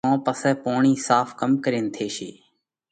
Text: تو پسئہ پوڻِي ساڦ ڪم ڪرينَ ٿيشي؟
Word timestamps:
تو 0.05 0.11
پسئہ 0.25 0.51
پوڻِي 0.63 0.93
ساڦ 1.07 1.27
ڪم 1.39 1.51
ڪرينَ 1.63 1.85
ٿيشي؟ 1.95 2.29